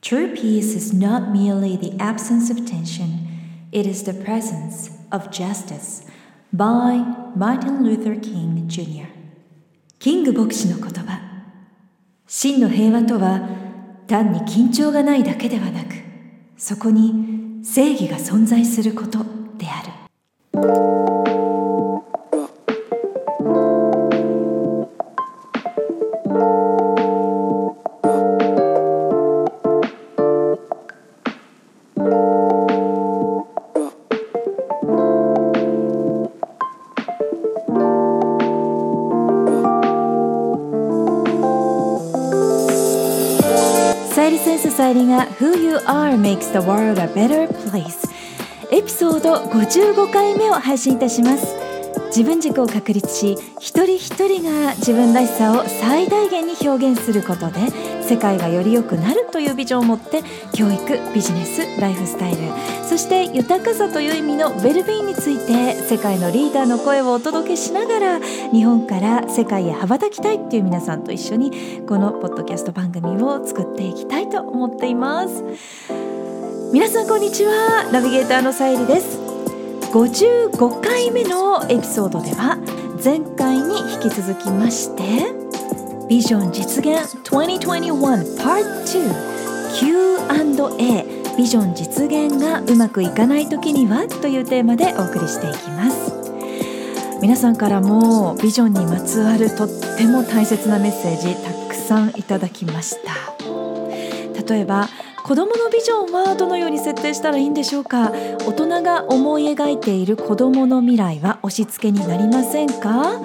[0.03, 6.05] True peace is not merely the absence of tension, it is the presence of justice.
[6.53, 9.09] by Martin Luther King Jr.
[9.99, 11.21] キング牧師の言葉
[12.27, 13.49] 真の平和とは
[14.07, 15.97] 単に緊張がないだけではなく
[16.57, 19.19] そこに正義が存在すること
[19.59, 21.26] である。
[46.27, 48.05] Makes the World a Better Place.
[48.73, 51.55] エピソード55回目を配信いたします。
[52.09, 57.61] 自分軸を確立し一人一人が自分らしさを最大限に表現することで
[58.03, 62.39] 世界がより良くなるというビジョンを持って教育ビジネスライフスタイル
[62.89, 68.21] そして豊かさという意味のウェルビーについて世界のリーダーの声をお届けしながら
[68.51, 76.06] 日本から世界へ羽ばたきたいっていう皆さんと一緒にこのポッドキャスト番組を作っていきたいと思っています。
[76.73, 77.89] 皆さんこんにちは。
[77.93, 79.19] ナビゲーターのさゆりです。
[79.93, 82.59] 55回目のエピソードでは
[83.03, 85.03] 前回に引き続きまして
[86.09, 96.13] ビジョン実現2021 Part 2 Q&A ビジョン実現がうまくいかない時にはというテーマでお送りしていきます。
[97.23, 103.37] 皆さんからもビジョンにまつわるとっても大切なメッセージたくさんいただきました。
[104.47, 104.89] 例えば
[105.27, 108.13] 子どものビジョンはどのように設定したらいいんでしょうか？
[108.47, 113.21] 大人が思い描いている子どもの未来は押し付けになりませんか？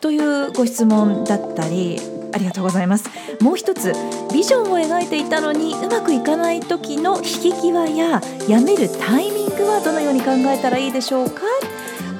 [0.00, 1.98] というご質問だったり
[2.32, 3.10] ありがとうございます。
[3.40, 3.92] もう一つ
[4.32, 11.42] ビジョンを描いていたのにうまくいかない時の引き際ややめるタイミングはどのように考えたらいいでしょうか？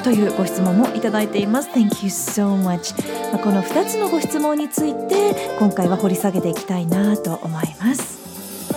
[0.03, 1.69] というご質問もいただいています。
[1.69, 2.97] Thank you so much.
[3.41, 8.24] この2つのご質問について今回は掘り下げていきたいなと思います。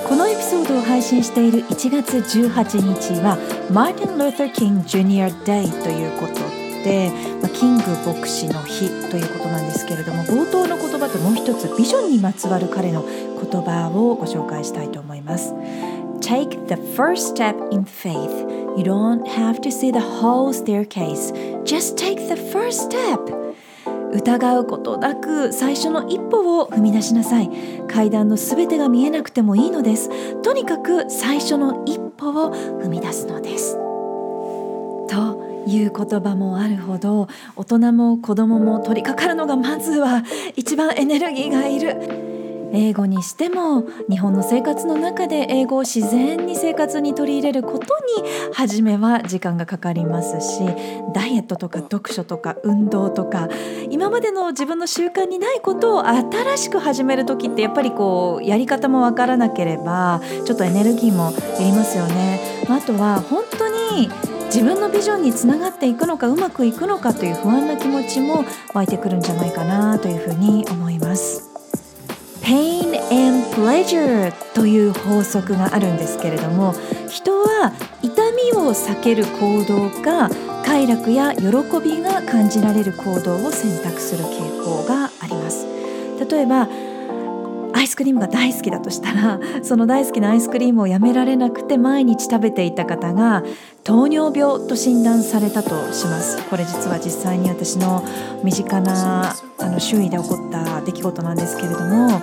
[0.07, 3.37] このエピソードを配信している1月18日は
[3.69, 6.33] マーティン・ルーサー・キング・ジュニア・デイということ
[6.83, 15.53] で、まあ、キング牧師の日ということなんですけれども冒頭の言葉ともう一つビジョンにまつわる彼の言葉をご紹介したいと思います。
[16.21, 18.31] Take the first step in faith.
[18.77, 21.33] You don't have to see the whole staircase.
[21.63, 23.36] Just take the first step.
[24.17, 27.49] 疑うことなく最初の一歩を踏み出しなさい。
[27.87, 30.09] 階段のすべてが見えなくてもいいのです。
[30.41, 33.75] とにかく最初の一歩を踏み出すのです。
[35.07, 40.23] という言葉もあるほど大人も子供も取り掛かるのがまずは
[40.55, 42.26] 一番エネルギーがいる。
[42.73, 47.85] 英語にしても日本の生活の中で英語を自然に生活に取り入れること
[48.21, 50.63] に初めは時間がかかりますし
[51.13, 53.49] ダイエットとか読書とか運動とか
[53.89, 62.39] 今までの自分の習慣にないことを新しく始める時ってやっぱりこうやり方もわからなければちょっとエネルギーもいりますよね。
[62.69, 64.09] あとは本当に
[64.47, 71.46] 自分のビジョンにつながっていくのかうまくいくのかという不安な気持ちも湧いてくるんじゃないかなというふうに思います。
[72.47, 76.73] Pain and Pleasure という法則があるんですけれども
[77.09, 80.29] 人は痛みを避ける行動か
[80.63, 81.45] 快楽や喜
[81.83, 85.65] びが感じられる行動を選択する傾向があります。
[86.29, 86.69] 例えば
[87.73, 93.43] アイスクリームが大好きだとしたら その大好きなアイスクリームをやめられなくて毎日食べていた方が
[93.83, 96.41] 糖尿病と診断されたとします。
[96.49, 98.03] これ実は実際に私の
[98.43, 102.21] 身近なあの周囲で起こった出来事なんですけれども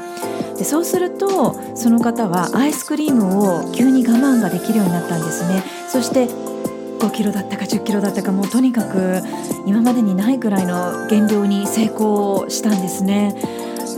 [0.57, 5.63] でそうするとその方はアイスクリームを急に我慢ができるようになったんですね。
[5.89, 9.21] そして5キロだったか10キロだったかもうとにかく
[9.67, 13.35] 今までにないぐらいの減量に成功したんですね。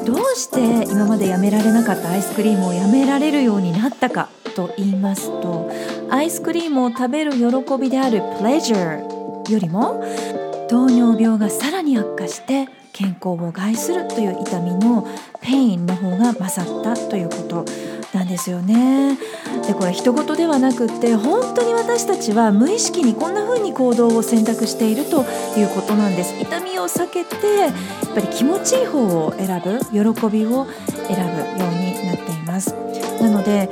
[0.05, 5.69] どうして今までやめられなかったアイスクリームをやめられるようになったかと言いますと
[6.11, 10.03] アイスクリームを食べる喜びである pleasure よりも
[10.69, 15.07] 糖尿病がさらに悪化して健康を害するという痛みの
[15.43, 17.65] ペインの方が勝ったということ
[18.17, 19.19] なんですよね。
[19.67, 25.27] でこれ人ごとではなくって本当に私たちは無意識にこんな風に行動を選択していると
[25.59, 26.35] いうことなんです。
[26.41, 27.73] 痛みを避けてやっ
[28.15, 30.67] ぱり気持ちいい方を選ぶ喜びを
[31.07, 32.75] 選ぶようになっています。
[33.21, 33.69] なので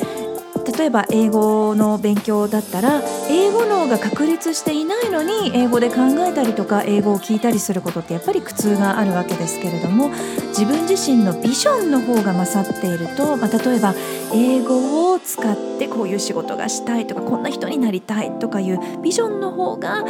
[0.65, 5.97] 例えば英語の勉強だったら英語脳が確立していないのに英語で考
[6.27, 10.09] えたりとか英語を聞いたりすることってやっぱり苦痛があるわけですけれども
[10.49, 13.95] 自分自身のビジョンの方が勝っていると、まあ、例えば
[14.33, 20.05] 英語を使ってこういう仕事がしたいとかこんな人になりたいとかいうビジョンの方が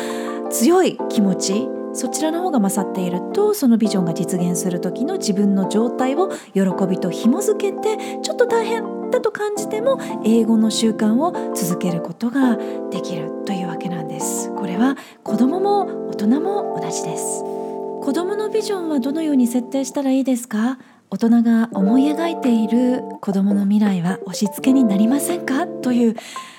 [0.51, 12.57] 強い気持ちそちらの方が勝っているとそのビジョンが実現する時の自分の状態を喜びと紐づけてちょっと大変だと感じても英語の習慣を続けることが
[12.91, 14.53] できるというわけなんです。
[14.57, 17.43] これは子供も大人も同じです。
[17.43, 20.79] 子供のビジョンはどのように設定したらいいですか？
[21.11, 25.69] 大人が思い描いている子供の未来は押し付けになりませんか？
[25.69, 26.17] という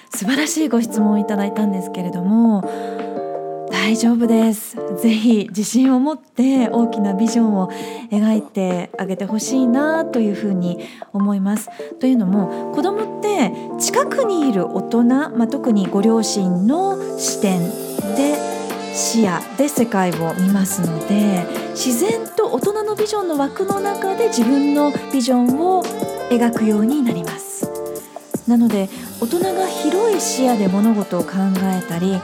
[0.09, 2.63] 素晴らしいご質問をいただいたんですけれども
[3.85, 4.77] 大丈夫です。
[4.97, 7.69] ぜひ自信を持って大きなビジョンを
[8.09, 10.79] 描いてあげてほしいなというふうに
[11.13, 11.69] 思います。
[11.99, 17.59] というのも子供って近くにいる大人、まあ、特にご両親の視点
[18.15, 18.35] で
[18.95, 21.45] 視野で世界を見ますので
[21.75, 25.83] 自然と大人のビジョンの枠の中で自分のビジョンを
[26.31, 27.69] 描くようになります。
[28.47, 28.89] なので
[29.21, 32.19] 大人が広い視野で物事を考えたり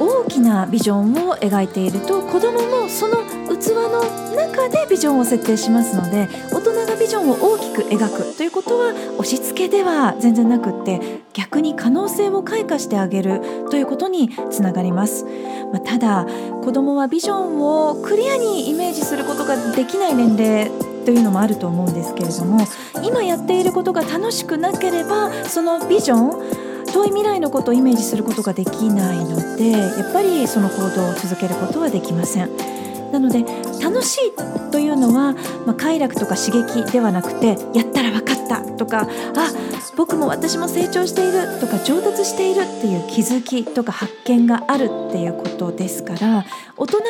[0.00, 4.02] 大きなビジョンを描いていると子どももその器の
[4.34, 15.26] 中でビジョンを設定しますので大人がビジョンを大きく描くということは押し付けでは全然なくって逆に可能性を開花してあげるということにつながります、
[15.70, 16.26] まあ、ただ
[16.64, 20.70] 子どもはビジョンをクリアにイメージすることができない年齢
[21.04, 22.60] というのもあると思うんですけれども
[23.02, 26.59] 今やっていることが楽しくなければそのビジョン
[26.92, 32.80] 遠い未来のことをイメージすることができないのでやっぱりその行動を続けることはできません。
[33.12, 33.44] なので
[33.82, 35.34] 楽しいというのは、
[35.66, 39.52] まあ、快楽とか刺激ではなくてやったら分かったとかあ
[39.96, 46.44] 僕も私も成長しているとか上達しているっていう気づきとか発見があるっていうことですから
[46.76, 47.04] 大人が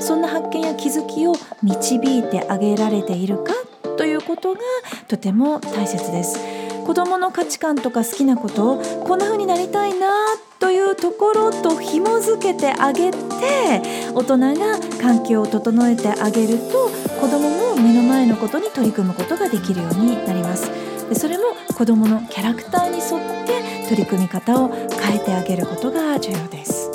[0.00, 3.52] そんな発見や気づきを導いてあげられているか
[3.96, 4.60] ということが
[5.08, 6.61] とても大切です。
[6.84, 10.10] 子どもの価値観とか好きなことをこんな風になりたいな
[10.58, 13.16] というところと紐づけてあげて
[14.14, 16.90] 大人が環境を整えてあげると
[17.20, 20.70] 子どもも目の前のことに取り組むことができるようになります。
[21.08, 21.44] でそれも
[21.74, 26.90] 子どものキャラクターに沿って取り組み方を変えてあげることが重要です。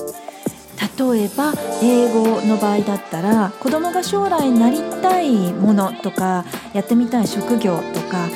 [0.98, 1.54] 例えば
[1.84, 6.44] 英語の場合だったら子どもが将来なりたいものとか
[6.74, 8.28] やってみたい職業とか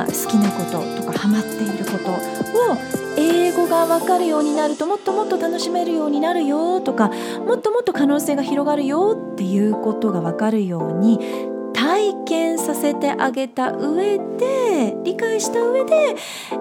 [0.00, 2.76] 好きなこととかハマっていることを
[3.16, 7.08] 英語が分かるようになるともっともっと楽しめるようになるよとか
[7.46, 11.18] もっともっと可能性が広がるよっていうことが分かるように
[11.74, 16.14] 体験させてあげた上で理解した上で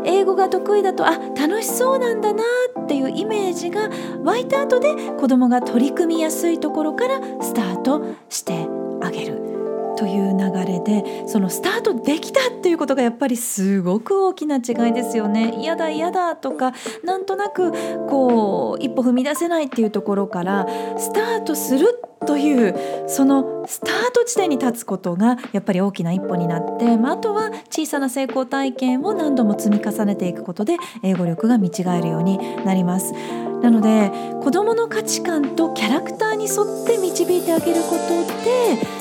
[0.06, 2.44] 英語が得意だとあ楽しそうなんだな
[2.80, 3.90] っていうイメージが
[4.24, 8.68] 湧いた後で子どもが取り組みやすいところからスタートして
[9.02, 9.51] あげる。
[10.02, 17.72] という流れでそのスタートできたっていうことがやっぱりすごく大きな違いですよね嫌だ嫌だとかなんとなく
[18.08, 20.66] こう一歩踏み出せないっていうところから
[20.98, 22.76] スタートするという
[23.08, 33.14] そのスタート地点に立つことがやっぱり大きな一歩になって、まあ、あとは小さな成功体験を何度も積み重ねていくことで英語力が見違えるようになります。
[33.62, 34.10] なので
[34.42, 38.00] 子どもの価値観とキャラクターに沿って導いてあげること
[38.44, 39.01] で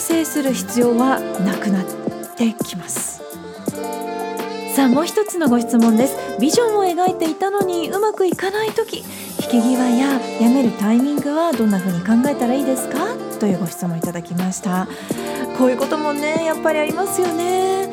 [0.00, 1.84] 制する必要はなくなっ
[2.36, 3.22] てきます。
[4.74, 6.16] さあもう一つのご質問です。
[6.40, 9.04] ビジョンを描いていたのにうまくいかない時引
[9.50, 12.98] き際ややめるタイミングはどんな風に考えたらいいですか？
[13.40, 14.86] というご質問いただきました。
[15.58, 17.92] こういうこともねやっぱりありますよね。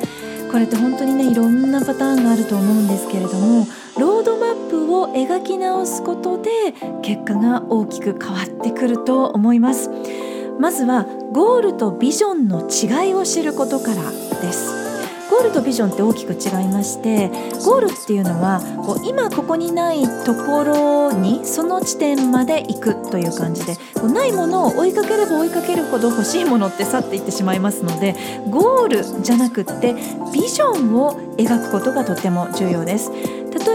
[0.51, 3.67] これって本当にねいろんなパターンがあると思うんですけれども
[3.99, 6.49] ロードマップを描き直すことで
[7.01, 9.89] 結果が大きく変わってくると思います。
[10.59, 14.01] まずはゴールとビジョンの違いを知ることから
[14.41, 14.77] です。
[15.29, 17.29] ゴールとビジョンって大きく違いまして
[17.65, 28.15] ゴールっていうのはこう今ここにないところにその地点まで行くという感じでこうないものを追いかければ追いかけるほど欲しいものって去っていってしまいますので
[28.49, 29.93] ゴールじゃなくって
[30.33, 33.11] ビジョンを描くことがとても重要です。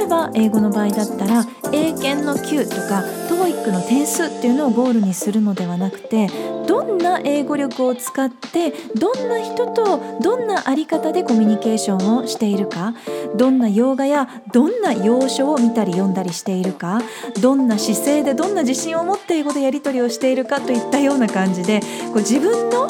[0.02, 6.26] 例えば英語の場合だったら英検の Q とか TOEIC の点数っていうのをゴールにするのではなくて
[6.66, 12.94] どんな英語力を使ってどんな人とどんな在り方でコミュニケーションをしているか
[13.36, 17.00] どんな洋画やどんな洋書を見たり読んだりしているか
[17.40, 21.78] どんな姿勢でどんな自信を持って英語でやり取りをしているかといったような感じで
[22.12, 22.88] こう自分の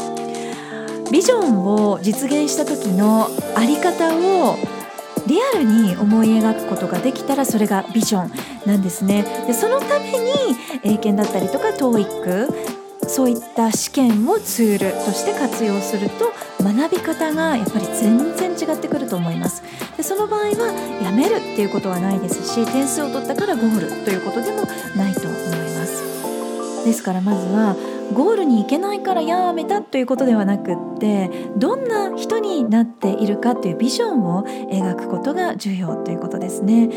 [1.10, 4.81] ビジョンを実現した時の在り方を
[5.26, 8.30] リアルに思い描くことができたらそれがビジョン
[8.66, 9.24] なんですね。
[9.46, 12.72] でそのために英検だったりとか TOEIC
[13.08, 19.62] そういった試験をツールとして活用すると学び方がやっぱり全然違ってくると思います。
[19.96, 24.62] でその場合はやめるっていうことはないですし点数を取ったからゴールということでも
[24.96, 25.40] ないと思い
[25.76, 26.84] ます。
[26.84, 27.76] ですからまずは
[28.12, 36.88] ゴールに行けないからやめたということではなくってどんな人になっているかというビジョンを描くことが重要ということですね。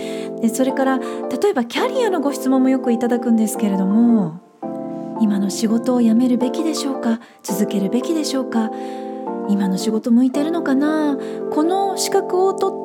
[0.41, 1.05] でそれから例
[1.49, 4.39] えばキャリアのご質問もよくいただくんですけれども
[5.21, 7.19] 今の仕事を辞めるべきでしょうか？
[7.41, 8.69] 続けるべきでしょうか？
[9.47, 11.17] 今の仕事向いてるのかな？
[11.51, 12.84] この資格を取って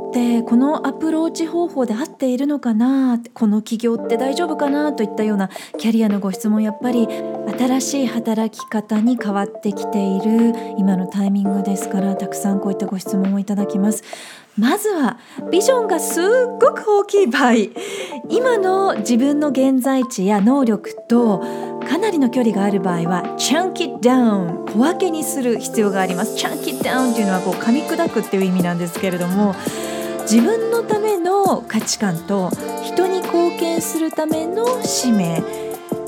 [0.51, 5.49] このアプローチ方法で合っているのかなこの企業って大丈夫かなといったような
[5.79, 14.03] キャリアのご質問やっぱり新しい働き方に変わってきている今のタイミングですからたくさんこういったご質問をいただきます。
[14.59, 15.19] まずは
[15.53, 16.25] ビジョンがすっ
[16.61, 17.53] ごく大きい場合
[18.29, 21.39] 今の自分の現在地や能力と
[21.89, 24.61] かなりの距離がある場合はチャンキダウン。
[24.71, 26.37] 小分けにする必要があります。
[26.37, 29.55] チャンキダウンというのはこう噛み砕くっていう意味なんですけれども
[30.31, 32.51] 自分のための価値観と
[32.85, 35.43] 人に貢献するための使命。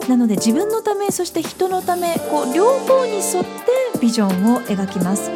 [0.08, 5.28] なので自分のためそして人のためこう両方に沿ってビジョンを描きます。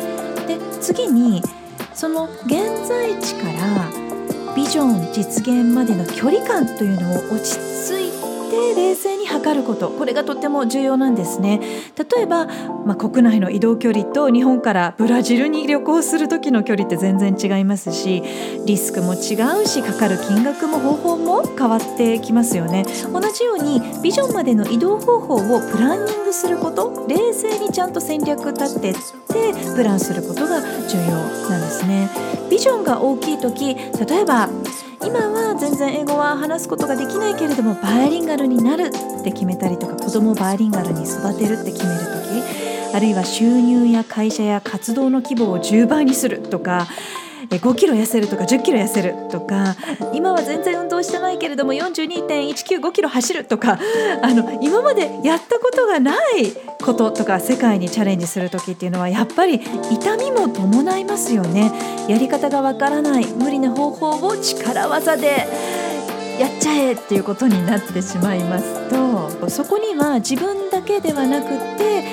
[0.46, 1.42] で次に
[1.94, 3.90] その現在地から
[4.54, 8.12] ビジョン実現までの距離感というのを落ち着い
[8.52, 9.15] て冷静
[9.46, 9.90] に測ること。
[9.90, 11.60] これがとっても重要なんですね。
[11.96, 12.46] 例えば、
[12.84, 18.22] まあ、国内の移動距離と日本からブラジルに旅行する時の距離って全然違いますし
[18.64, 22.84] リスクも違うしかかる金額も方法も変わってきますよね。
[23.12, 28.98] 同じようにビジョンまでの移動方法をプランニングすること冷静にちゃんと戦略立てて
[29.74, 32.08] プランすることが重要なんですね。
[32.50, 34.48] ビジョンが大きい時例えば
[35.02, 46.86] 今は全然英語は話すことができないけれどもバイリンガルになるって決めたりとか子供をバイリンガルに育てるって決める時あるいは収入や会社や活動の規模を10倍にするとか
[47.50, 49.76] 5キロ痩せるとか10キロ痩せるとか
[50.12, 53.78] 今は全然運動してないけれども42.195キロ走るとか
[54.22, 59.60] あの今までやったことがないこととか世界にチャレンジする時っていうのはやっぱり
[59.90, 61.72] 痛みも伴いますよね。
[62.08, 65.46] やり方がわからない無理な方法を力技で
[66.38, 71.48] やっちゃえっていうことになってしまいますとそこには自分だけではなく
[71.78, 72.04] て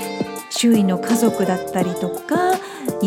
[0.49, 2.53] 周囲の家族だったりとか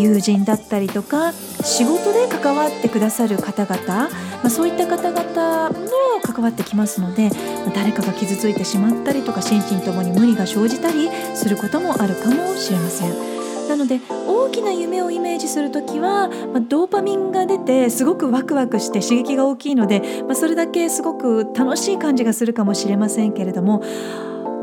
[0.01, 4.11] 友人だったりとか仕事で関わってくださる方々、ま
[4.45, 5.87] あ、そういった方々も
[6.23, 7.31] 関わってきますので
[7.65, 13.37] ま誰かが傷ついてしまったりとか心身ともに無理が生じたりすることもあるかもしれません。
[13.69, 23.83] なので大きな夢をイメージする時は、まあ、ドーパミンが出てすごくワクワクして刺激が大きいので、まあ、それだけすごく楽しい感じがするかもしれませんけれども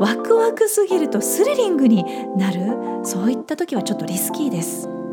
[0.00, 2.04] ワクワクすぎるとスリリングに
[2.36, 5.03] なるそういった時はちょっとリスキーです。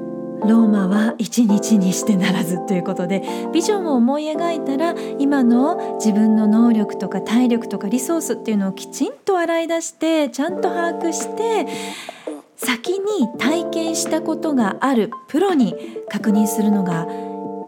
[0.48, 3.22] ローマは一日にしてならずということで
[3.54, 11.68] ビジョンを思い描いたら今の自分の能力とか体力とかリソースっていうのをきちんと洗い出してちゃんと把握して
[12.58, 15.76] 先に体験したことがあるプロに
[16.10, 17.08] 確認するのが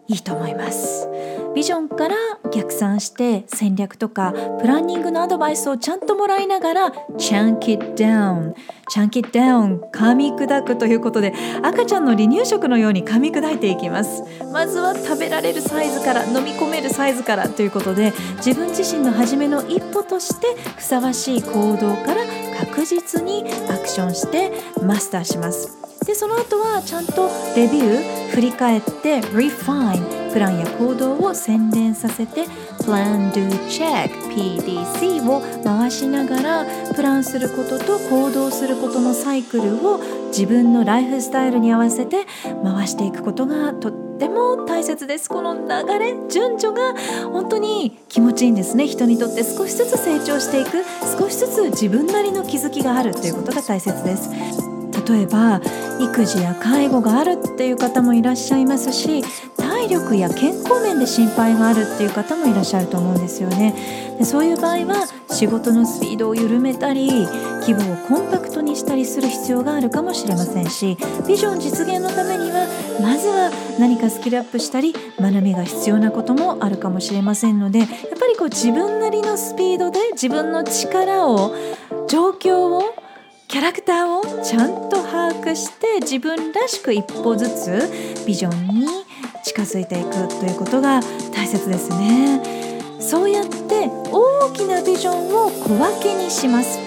[0.07, 1.07] いいと思います。
[1.55, 2.15] ビジョンから
[2.51, 8.55] 逆算して戦略とかプランニングのアドバイスをちゃんともらいながらチャンキッダウン。
[8.89, 9.81] チャンキッダウン。
[9.91, 14.23] 噛み砕くということで赤ちゃんの離乳食のように噛み砕いていきます。
[14.51, 22.23] まずは食べられるサイズから飲み込めるサイズからということで自分自身の初めの一歩としてふさわしい行動から
[22.59, 25.77] 確実にアクションしてマスターします。
[26.05, 32.45] でその後はちゃんとレビュー振り返って refine プランや行動を洗練させて
[32.79, 39.99] plan do check PDC を回しながらプランすることと行動することのサイクルを
[40.29, 42.25] 自分のライフスタイルに合わせて
[42.63, 45.29] 回していくことがとっても大切です。
[45.29, 46.95] この流れ順序が
[47.31, 48.87] 本当に気持ちいいんですね。
[48.87, 50.83] 人にとって少しずつ成長していく
[51.19, 54.31] 少しずつ自分なりの気づきがあるということが大切です。
[55.07, 55.61] 例えば
[55.99, 59.23] 育児や介護があるっていう方もいらっしゃいますし
[59.83, 64.15] 体力や健康面で心配があるっていう方もいらっしゃると思うんですよね。
[64.17, 67.09] でそういう場合は仕事のスピードを緩めたり
[67.61, 70.95] 規模をコンパクトにしたりする必要があるかもしれませんし
[71.27, 72.67] ビジョン実現のためには
[73.01, 81.55] まずは何かスキルアップしたり学びが必要なこともあるかもしれませんのでやっぱりこう自分なりのスピードで自分の力を
[82.07, 82.93] 状況を
[83.47, 88.87] キャラクターをちゃんと把握して自分らしく一歩ずつビジョンに
[89.53, 90.99] 近づいていくということが
[91.33, 92.41] 大切ですね。
[92.99, 96.79] そうやって大きなビジョンを小分けにします。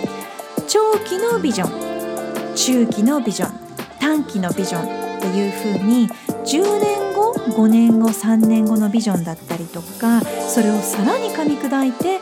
[0.69, 3.53] 長期のビジョン中期のビジョン
[4.01, 6.09] 短期のビジョンっていう風に
[6.45, 12.19] 10年後5年後3年後のビジョンだったりとかそれをさらに噛み砕いて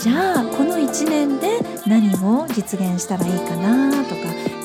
[0.00, 4.22] じゃあこの1年で何を実現したらいいかなとか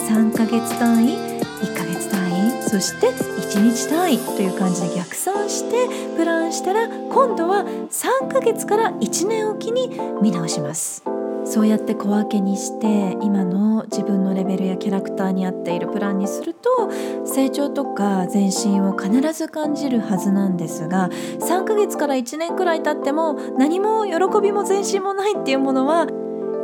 [0.09, 1.17] 3ヶ月単位
[1.61, 9.89] 1ヶ月単位そして1日単位という感じで逆算してプランしたら今度は3ヶ月から1年おきに
[10.21, 11.03] 見直します。
[11.45, 16.91] そうやって小分けにして今の自分のレベルやキャラクターに合っているプランにすると
[17.25, 26.05] 成長とか前進を必ず感じるはずなんですが3ヶ月から1年くらい経っても何も喜びも前進もないっていうものは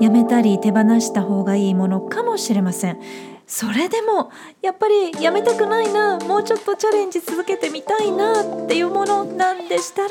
[0.02, 3.00] やめたり手放した方がいいものかもしれません。
[3.48, 6.18] それでもやっぱりやめたくないな。
[6.18, 10.10] もうちょっとチャレンジ続けてみたいなっていうものなんでしたら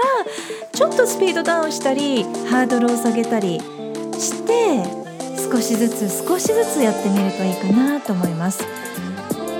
[0.73, 3.61] ちょっとスピードダウンしたりハードルを下げたり
[4.13, 4.85] して
[5.51, 8.65] 少しずつ少しずつやってみるといいかなと思います。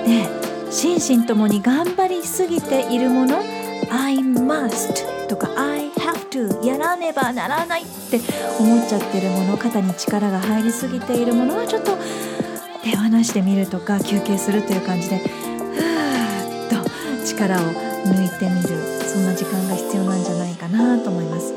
[0.05, 3.39] で心身ともに頑張りすぎているもの
[3.89, 8.19] I must とか I have to やらねばならないって
[8.59, 11.97] 思っちゃってるもの肩に力が入りすぎているものはちょっと
[12.85, 17.59] 手放してみるとか休憩するという感じでふーっと力を
[18.05, 18.67] 抜いてみる
[19.07, 21.53] そんな時間が必要なんじゃないかなと思います。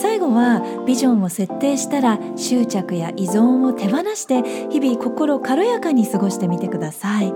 [0.00, 7.32] 最後はビジョンを設定したら執着や依存を手放して日々心軽やかに過ごしてみてください。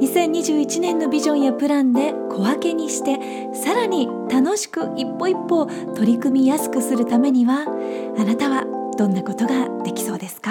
[0.00, 3.18] 2021年のビジョンやプランで小分けにして
[3.54, 7.64] さらに楽しく一歩一歩取り組みやすくするためには
[8.18, 8.64] あなたは
[8.98, 10.50] どんなことができそうですか？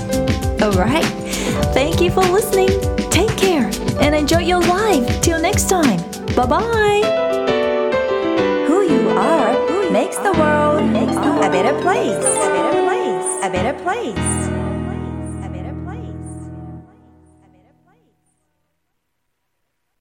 [0.61, 1.05] Alright,
[1.73, 2.69] thank you for listening.
[3.09, 3.69] Take care
[3.99, 5.21] and enjoy your life.
[5.21, 5.99] Till next time.
[6.35, 7.01] Bye bye.
[8.67, 10.81] Who you are makes the world
[11.43, 12.25] a better place.
[12.25, 13.43] A better place.
[13.43, 14.40] A better place.